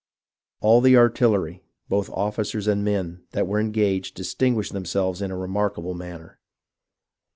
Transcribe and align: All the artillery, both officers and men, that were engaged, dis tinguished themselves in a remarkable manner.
All 0.61 0.81
the 0.81 0.97
artillery, 0.97 1.61
both 1.87 2.09
officers 2.09 2.65
and 2.67 2.83
men, 2.83 3.21
that 3.33 3.45
were 3.45 3.59
engaged, 3.59 4.15
dis 4.15 4.33
tinguished 4.33 4.73
themselves 4.73 5.21
in 5.21 5.29
a 5.29 5.37
remarkable 5.37 5.93
manner. 5.93 6.39